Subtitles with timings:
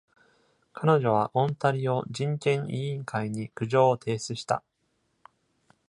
[0.73, 4.63] 彼女はオンタリオ人権委員会に苦情を提出した。